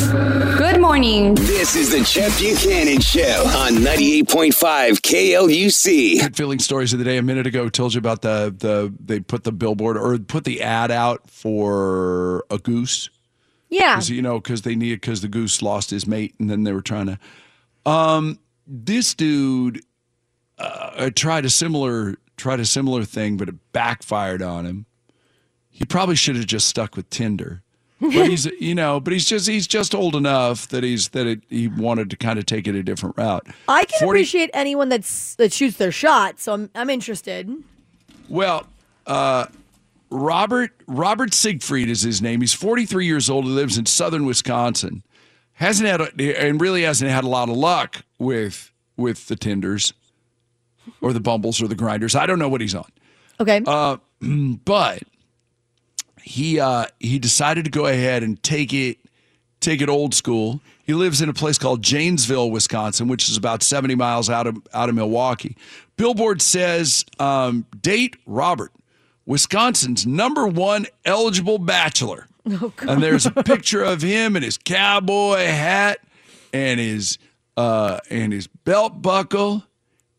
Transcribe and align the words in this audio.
Good 0.00 0.78
morning. 0.78 1.34
This 1.36 1.74
is 1.74 1.88
the 1.90 2.04
Chet 2.04 2.30
Buchanan 2.38 3.00
Show 3.00 3.44
on 3.56 3.76
98.5 3.76 5.00
KLUC. 5.00 6.20
Good 6.20 6.36
feeling 6.36 6.58
stories 6.58 6.92
of 6.92 6.98
the 6.98 7.04
day. 7.06 7.16
A 7.16 7.22
minute 7.22 7.46
ago, 7.46 7.70
told 7.70 7.94
you 7.94 7.98
about 7.98 8.20
the 8.20 8.54
the 8.56 8.92
they 9.02 9.20
put 9.20 9.44
the 9.44 9.52
billboard 9.52 9.96
or 9.96 10.18
put 10.18 10.44
the 10.44 10.60
ad 10.60 10.90
out 10.90 11.30
for 11.30 12.44
a 12.50 12.58
goose. 12.58 13.08
Yeah. 13.70 13.94
'Cause, 13.94 14.10
you 14.10 14.20
know, 14.20 14.38
because 14.38 14.62
they 14.62 14.74
needed 14.76 15.00
because 15.00 15.22
the 15.22 15.28
goose 15.28 15.62
lost 15.62 15.88
his 15.88 16.06
mate, 16.06 16.34
and 16.38 16.50
then 16.50 16.64
they 16.64 16.74
were 16.74 16.82
trying 16.82 17.06
to. 17.06 17.18
Um, 17.90 18.38
this 18.66 19.14
dude 19.14 19.80
uh, 20.58 21.08
tried 21.14 21.46
a 21.46 21.50
similar 21.50 22.16
tried 22.36 22.60
a 22.60 22.66
similar 22.66 23.04
thing, 23.04 23.38
but 23.38 23.48
it 23.48 23.54
backfired 23.72 24.42
on 24.42 24.66
him. 24.66 24.84
He 25.70 25.86
probably 25.86 26.16
should 26.16 26.36
have 26.36 26.46
just 26.46 26.68
stuck 26.68 26.96
with 26.96 27.08
Tinder. 27.08 27.62
But 28.00 28.28
he's 28.28 28.44
you 28.60 28.74
know, 28.74 29.00
but 29.00 29.12
he's 29.14 29.24
just 29.24 29.48
he's 29.48 29.66
just 29.66 29.94
old 29.94 30.14
enough 30.14 30.68
that 30.68 30.84
he's 30.84 31.08
that 31.10 31.26
it, 31.26 31.40
he 31.48 31.66
wanted 31.68 32.10
to 32.10 32.16
kind 32.16 32.38
of 32.38 32.44
take 32.44 32.68
it 32.68 32.74
a 32.74 32.82
different 32.82 33.16
route. 33.16 33.46
I 33.68 33.84
can 33.84 34.00
40 34.00 34.18
appreciate 34.20 34.50
anyone 34.52 34.88
that's 34.90 35.34
that 35.36 35.52
shoots 35.52 35.78
their 35.78 35.92
shot, 35.92 36.38
so 36.38 36.52
I'm 36.52 36.70
I'm 36.74 36.90
interested. 36.90 37.50
Well, 38.28 38.66
uh, 39.06 39.46
Robert 40.10 40.72
Robert 40.86 41.32
Siegfried 41.32 41.88
is 41.88 42.02
his 42.02 42.20
name. 42.20 42.42
He's 42.42 42.52
43 42.52 43.06
years 43.06 43.30
old. 43.30 43.44
He 43.46 43.50
lives 43.50 43.78
in 43.78 43.86
southern 43.86 44.26
Wisconsin. 44.26 45.02
Hasn't 45.54 45.88
had 45.88 46.00
a, 46.02 46.38
and 46.46 46.60
really 46.60 46.82
hasn't 46.82 47.10
had 47.10 47.24
a 47.24 47.28
lot 47.28 47.48
of 47.48 47.56
luck 47.56 48.04
with 48.18 48.72
with 48.98 49.26
the 49.28 49.36
Tinders 49.36 49.94
or 51.00 51.14
the 51.14 51.20
Bumbles 51.20 51.62
or 51.62 51.68
the 51.68 51.74
Grindrs. 51.74 52.14
I 52.14 52.26
don't 52.26 52.38
know 52.38 52.48
what 52.50 52.60
he's 52.60 52.74
on, 52.74 52.90
Okay. 53.40 53.62
uh, 53.66 53.96
but 54.20 55.02
he 56.26 56.58
uh, 56.58 56.86
he 56.98 57.18
decided 57.18 57.64
to 57.64 57.70
go 57.70 57.86
ahead 57.86 58.22
and 58.24 58.42
take 58.42 58.74
it 58.74 58.98
take 59.60 59.80
it 59.80 59.88
old 59.88 60.12
school. 60.12 60.60
He 60.84 60.92
lives 60.92 61.22
in 61.22 61.28
a 61.28 61.32
place 61.32 61.56
called 61.56 61.82
Janesville, 61.82 62.50
Wisconsin, 62.50 63.08
which 63.08 63.28
is 63.28 63.36
about 63.36 63.62
70 63.62 63.94
miles 63.94 64.28
out 64.28 64.46
of 64.46 64.58
out 64.74 64.88
of 64.88 64.96
Milwaukee. 64.96 65.56
Billboard 65.96 66.42
says, 66.42 67.04
um, 67.18 67.64
date 67.80 68.16
Robert, 68.26 68.72
Wisconsin's 69.24 70.04
number 70.06 70.46
one 70.46 70.86
eligible 71.04 71.58
bachelor. 71.58 72.26
Oh, 72.48 72.72
and 72.82 73.02
there's 73.02 73.26
a 73.26 73.32
picture 73.32 73.82
of 73.82 74.02
him 74.02 74.36
in 74.36 74.44
his 74.44 74.56
cowboy 74.56 75.46
hat 75.46 75.98
and 76.52 76.78
his 76.78 77.18
uh, 77.56 77.98
and 78.08 78.32
his 78.32 78.46
belt 78.46 79.02
buckle 79.02 79.64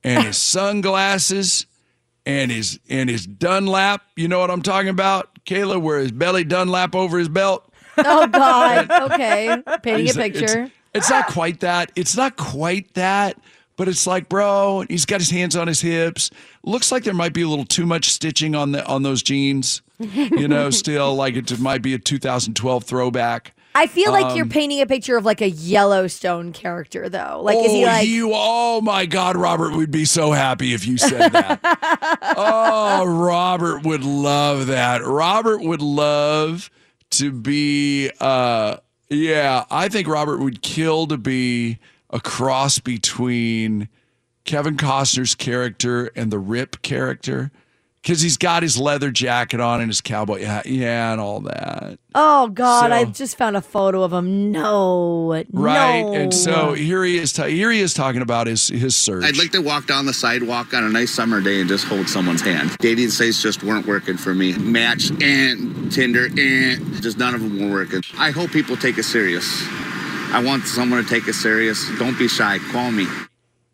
and 0.03 0.25
his 0.25 0.37
sunglasses 0.53 1.67
and 2.25 2.51
his 2.51 2.81
and 2.89 3.09
his 3.09 3.25
Dunlap. 3.25 4.01
You 4.17 4.27
know 4.27 4.39
what 4.39 4.51
I'm 4.51 4.61
talking 4.61 4.89
about, 4.89 5.36
Kayla? 5.47 5.81
Where 5.81 5.99
his 5.99 6.11
belly 6.11 6.43
Dunlap 6.43 6.93
over 6.95 7.17
his 7.17 7.29
belt. 7.29 7.67
oh 7.97 8.27
God. 8.27 8.91
Okay. 9.11 9.63
Painting 9.81 10.09
a 10.09 10.13
picture. 10.13 10.63
It's, 10.63 10.71
it's 10.93 11.09
not 11.09 11.27
quite 11.27 11.61
that. 11.61 11.91
It's 11.95 12.15
not 12.15 12.35
quite 12.37 12.93
that, 12.93 13.39
but 13.77 13.87
it's 13.87 14.05
like, 14.05 14.29
bro, 14.29 14.83
he's 14.87 15.05
got 15.05 15.19
his 15.21 15.31
hands 15.31 15.55
on 15.55 15.67
his 15.67 15.81
hips. 15.81 16.29
Looks 16.63 16.91
like 16.91 17.03
there 17.03 17.13
might 17.13 17.33
be 17.33 17.41
a 17.41 17.47
little 17.47 17.65
too 17.65 17.85
much 17.85 18.09
stitching 18.11 18.53
on 18.55 18.71
the 18.73 18.85
on 18.85 19.03
those 19.03 19.23
jeans. 19.23 19.81
You 19.99 20.47
know, 20.47 20.69
still 20.71 21.15
like 21.15 21.35
it 21.35 21.59
might 21.59 21.81
be 21.81 21.93
a 21.93 21.99
2012 21.99 22.83
throwback. 22.83 23.53
I 23.77 23.85
feel 23.85 24.11
like 24.11 24.25
Um, 24.25 24.35
you're 24.37 24.47
painting 24.47 24.81
a 24.81 24.87
picture 24.87 25.17
of 25.17 25.23
like 25.23 25.39
a 25.39 25.49
Yellowstone 25.49 26.51
character, 26.51 27.09
though. 27.09 27.41
Like, 27.43 27.57
is 27.59 27.71
he 27.71 27.83
oh, 27.83 27.87
like? 27.87 28.07
you? 28.07 28.31
Oh 28.33 28.81
my 28.81 29.05
God, 29.05 29.37
Robert 29.37 29.75
would 29.75 29.91
be 29.91 30.03
so 30.03 30.31
happy 30.31 30.73
if 30.73 30.87
you 30.87 30.97
said 30.97 31.31
that. 31.31 31.59
oh, 32.35 33.05
Robert 33.05 33.83
would 33.83 34.03
love 34.03 34.65
that. 34.67 35.05
Robert 35.05 35.61
would 35.61 35.83
love 35.83 36.71
to 37.11 37.31
be. 37.31 38.09
uh 38.19 38.77
Yeah, 39.09 39.65
I 39.69 39.89
think 39.89 40.07
Robert 40.07 40.39
would 40.39 40.63
kill 40.63 41.05
to 41.05 41.17
be 41.17 41.77
a 42.09 42.19
cross 42.19 42.79
between 42.79 43.89
Kevin 44.43 44.75
Costner's 44.75 45.35
character 45.35 46.09
and 46.15 46.31
the 46.31 46.39
Rip 46.39 46.81
character. 46.81 47.51
Because 48.03 48.21
he's 48.21 48.37
got 48.37 48.63
his 48.63 48.79
leather 48.79 49.11
jacket 49.11 49.59
on 49.59 49.81
and 49.81 49.89
his 49.89 49.99
cowboy 49.99 50.45
hat, 50.45 50.65
yeah, 50.65 51.11
and 51.11 51.19
all 51.19 51.41
that. 51.41 51.99
oh 52.15 52.47
God! 52.47 52.91
I 52.93 53.03
just 53.03 53.37
found 53.37 53.57
a 53.57 53.61
photo 53.61 54.01
of 54.01 54.13
him. 54.13 54.51
No. 54.51 55.43
Right, 55.51 56.01
No. 56.03 56.13
and 56.13 56.33
so 56.33 56.71
here 56.73 57.03
he 57.03 57.17
is. 57.17 57.33
ta- 57.33 57.47
here 57.47 57.69
he 57.69 57.81
is 57.81 57.93
talking 57.93 58.21
about 58.21 58.47
his 58.47 58.69
his 58.69 58.95
search. 58.95 59.25
I'd 59.25 59.35
like 59.37 59.51
to 59.51 59.61
walk 59.61 59.87
down 59.87 60.05
the 60.05 60.13
sidewalk 60.13 60.73
on 60.73 60.85
a 60.85 60.89
nice 60.89 61.11
summer 61.13 61.41
day 61.41 61.59
and 61.59 61.67
just 61.67 61.83
hold 61.85 62.07
someone's 62.07 62.41
hand. 62.41 62.77
Dating 62.79 63.09
sites 63.09 63.41
just 63.41 63.61
weren't 63.61 63.85
working 63.87 64.15
for 64.15 64.33
me. 64.33 64.53
Match 64.53 65.09
and 65.21 65.91
Tinder 65.91 66.27
and 66.27 67.01
just 67.01 67.17
none 67.17 67.35
of 67.35 67.41
them 67.41 67.59
were 67.69 67.75
working. 67.75 68.01
I 68.17 68.29
hope 68.31 68.51
people 68.51 68.77
take 68.77 68.97
it 68.97 69.03
serious. 69.03 69.45
I 70.31 70.41
want 70.45 70.63
someone 70.65 71.03
to 71.03 71.09
take 71.09 71.27
it 71.27 71.33
serious. 71.33 71.89
Don't 71.99 72.17
be 72.17 72.29
shy. 72.29 72.59
Call 72.71 72.91
me. 72.91 73.05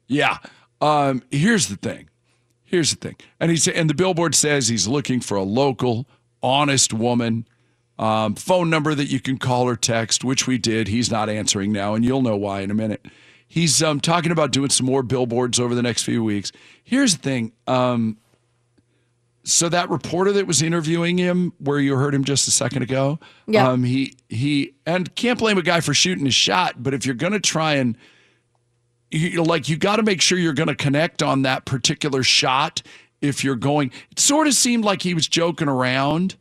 Yeah. 0.07 0.37
Um, 0.81 1.21
here's 1.29 1.67
the 1.67 1.75
thing. 1.75 2.09
Here's 2.73 2.89
the 2.89 2.95
thing. 2.97 3.17
And 3.39 3.51
he's 3.51 3.67
and 3.67 3.87
the 3.87 3.93
billboard 3.93 4.33
says 4.33 4.67
he's 4.67 4.87
looking 4.87 5.19
for 5.19 5.37
a 5.37 5.43
local, 5.43 6.07
honest 6.41 6.91
woman. 6.91 7.47
Um, 7.99 8.33
phone 8.33 8.71
number 8.71 8.95
that 8.95 9.05
you 9.11 9.19
can 9.19 9.37
call 9.37 9.67
or 9.69 9.75
text, 9.75 10.23
which 10.23 10.47
we 10.47 10.57
did. 10.57 10.87
He's 10.87 11.11
not 11.11 11.29
answering 11.29 11.71
now, 11.71 11.93
and 11.93 12.03
you'll 12.03 12.23
know 12.23 12.35
why 12.35 12.61
in 12.61 12.71
a 12.71 12.73
minute. 12.73 13.05
He's 13.47 13.83
um, 13.83 13.99
talking 13.99 14.31
about 14.31 14.49
doing 14.51 14.71
some 14.71 14.87
more 14.87 15.03
billboards 15.03 15.59
over 15.59 15.75
the 15.75 15.83
next 15.83 16.01
few 16.01 16.23
weeks. 16.23 16.51
Here's 16.83 17.15
the 17.15 17.21
thing. 17.21 17.51
Um, 17.67 18.17
so 19.43 19.69
that 19.69 19.91
reporter 19.91 20.31
that 20.31 20.47
was 20.47 20.63
interviewing 20.63 21.19
him, 21.19 21.53
where 21.59 21.77
you 21.77 21.95
heard 21.95 22.15
him 22.15 22.23
just 22.23 22.47
a 22.47 22.51
second 22.51 22.81
ago, 22.81 23.19
Yeah. 23.45 23.69
um, 23.69 23.83
he 23.83 24.15
he 24.29 24.73
and 24.87 25.13
can't 25.13 25.37
blame 25.37 25.59
a 25.59 25.61
guy 25.61 25.79
for 25.79 25.93
shooting 25.93 26.25
his 26.25 26.33
shot, 26.33 26.81
but 26.81 26.95
if 26.95 27.05
you're 27.05 27.13
going 27.13 27.33
to 27.33 27.39
try 27.39 27.75
and 27.75 27.95
you 29.17 29.43
like 29.43 29.69
you 29.69 29.77
got 29.77 29.97
to 29.97 30.03
make 30.03 30.21
sure 30.21 30.37
you're 30.37 30.53
going 30.53 30.69
to 30.69 30.75
connect 30.75 31.23
on 31.23 31.43
that 31.43 31.65
particular 31.65 32.23
shot 32.23 32.81
if 33.21 33.43
you're 33.43 33.55
going. 33.55 33.91
It 34.11 34.19
sort 34.19 34.47
of 34.47 34.53
seemed 34.53 34.83
like 34.83 35.01
he 35.03 35.13
was 35.13 35.27
joking 35.27 35.67
around 35.67 36.35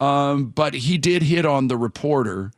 um, 0.00 0.46
but 0.46 0.74
he 0.74 0.98
did 0.98 1.22
hit 1.22 1.46
on 1.46 1.68
the 1.68 1.76
reporter 1.76 2.52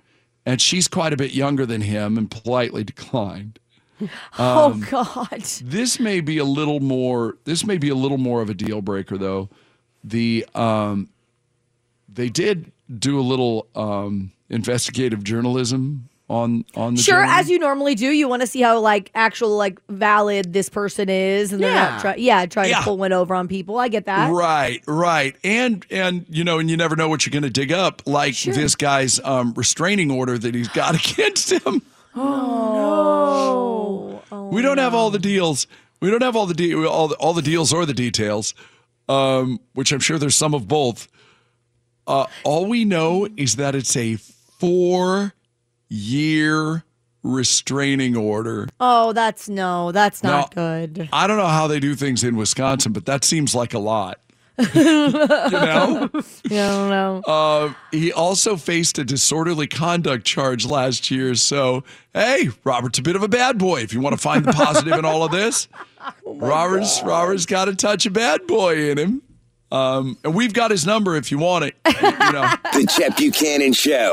and 0.45 0.61
she's 0.61 0.89
quite 0.89 1.13
a 1.13 1.17
bit 1.17 1.33
younger 1.33 1.67
than 1.67 1.81
him 1.83 2.17
and 2.17 2.31
politely 2.31 2.85
declined. 2.85 3.59
Oh 4.39 4.73
um, 4.73 4.85
God. 4.91 5.41
this 5.63 5.99
may 5.99 6.21
be 6.21 6.37
a 6.37 6.45
little 6.45 6.81
more 6.81 7.39
this 7.45 7.65
may 7.65 7.79
be 7.79 7.89
a 7.89 7.95
little 7.95 8.19
more 8.19 8.43
of 8.43 8.51
a 8.51 8.55
deal 8.55 8.83
breaker 8.83 9.17
though. 9.17 9.49
The 10.05 10.45
um 10.55 11.09
they 12.07 12.29
did 12.29 12.73
do 12.95 13.19
a 13.19 13.23
little 13.23 13.69
um 13.75 14.33
investigative 14.51 15.25
journalism 15.25 16.11
on 16.29 16.65
on 16.75 16.97
the 16.97 17.03
Sure, 17.03 17.21
gentleman. 17.21 17.39
as 17.39 17.49
you 17.49 17.59
normally 17.61 17.95
do, 17.95 18.11
you 18.11 18.27
want 18.29 18.43
to 18.43 18.49
see 18.49 18.61
how 18.61 18.79
like 18.81 19.11
actual 19.15 19.57
like 19.57 19.81
valid 19.89 20.53
this 20.53 20.69
person 20.69 21.09
is, 21.09 21.53
and 21.53 21.63
Yeah. 21.63 21.99
try 22.01 22.17
yeah 22.17 22.45
trying 22.47 22.71
Yeah. 22.71 22.79
to 22.79 22.85
pull 22.85 22.99
one 22.99 23.13
over 23.13 23.33
on 23.35 23.47
people. 23.47 23.79
I 23.79 23.87
get 23.89 24.07
that. 24.07 24.33
Right, 24.33 24.83
right. 24.89 25.37
And 25.45 25.87
and 25.91 26.27
you 26.29 26.43
know, 26.43 26.59
and 26.59 26.69
you 26.69 26.77
never 26.77 26.97
know 26.97 27.09
what 27.09 27.25
you're 27.25 27.33
going 27.33 27.45
to 27.45 27.51
dig 27.51 27.71
up 27.73 28.03
like 28.07 28.37
this 28.43 28.75
guy's 28.75 29.21
um 29.25 29.55
restraining 29.55 30.11
order 30.11 30.37
that 30.37 30.55
he's 30.55 30.69
got 30.69 30.95
against 31.13 31.53
him. 31.53 31.83
Oh 32.19 34.23
no! 34.31 34.49
we 34.51 34.63
don't 34.63 34.79
have 34.79 34.95
all 34.95 35.11
the 35.11 35.19
deals. 35.19 35.67
We 36.01 36.11
don't 36.11 36.23
have 36.23 36.37
all 36.37 36.47
the 36.47 36.55
de- 36.55 36.75
all 36.75 37.09
the, 37.09 37.15
all 37.17 37.35
the 37.35 37.43
deals 37.43 37.73
or 37.73 37.87
the 37.87 37.95
details. 37.95 38.55
Um 39.09 39.61
which 39.75 39.93
I'm 39.93 40.01
sure 40.01 40.19
there's 40.19 40.37
some 40.37 40.55
of 40.55 40.67
both. 40.67 41.09
Uh 42.07 42.27
all 42.43 42.67
we 42.67 42.85
know 42.85 43.29
is 43.37 43.57
that 43.57 43.75
it's 43.75 43.97
a 43.97 44.17
4 44.17 45.35
year 45.89 46.85
restraining 47.23 48.17
order. 48.17 48.69
Oh, 48.79 49.13
that's 49.13 49.49
no, 49.49 49.91
that's 49.93 50.23
not 50.23 50.55
No. 50.55 50.63
good. 50.87 51.09
I 51.13 51.27
don't 51.27 51.39
know 51.39 51.47
how 51.47 51.67
they 51.67 51.81
do 51.81 51.95
things 51.95 52.23
in 52.23 52.37
Wisconsin, 52.37 52.93
but 52.93 53.07
that 53.07 53.25
seems 53.25 53.55
like 53.55 53.75
a 53.75 53.79
lot. 53.79 54.21
you 54.59 54.83
know? 54.83 56.09
Yeah, 56.49 56.71
I 56.73 56.77
don't 56.79 56.89
know. 56.91 57.23
Uh, 57.27 57.75
he 57.91 58.11
also 58.13 58.57
faced 58.57 58.99
a 58.99 59.05
disorderly 59.05 59.67
conduct 59.67 60.25
charge 60.25 60.65
last 60.65 61.11
year. 61.11 61.35
So, 61.35 61.85
hey, 62.15 62.49
Robert's 62.65 62.99
a 62.99 63.03
bit 63.03 63.17
of 63.17 63.23
a 63.23 63.29
bad 63.29 63.59
boy. 63.59 63.81
If 63.83 63.93
you 63.93 64.01
want 64.01 64.15
to 64.15 64.21
find 64.21 64.45
the 64.47 64.53
positive 64.53 64.95
in 64.99 65.05
all 65.05 65.25
of 65.25 65.31
this, 65.31 65.69
Robert's 66.25 67.03
Robert's 67.03 67.45
got 67.45 67.69
a 67.69 67.75
touch 67.75 68.07
of 68.07 68.15
bad 68.15 68.47
boy 68.47 68.91
in 68.91 68.99
him. 68.99 69.23
Um, 69.73 70.17
and 70.25 70.33
we've 70.35 70.55
got 70.55 70.71
his 70.71 70.87
number 70.87 71.17
if 71.17 71.31
you 71.31 71.39
want 71.39 71.65
it. 71.65 71.75
You 72.03 72.33
know, 72.33 72.51
The 72.73 72.87
Chet 72.97 73.17
Buchanan 73.17 73.73
Show. 73.73 74.13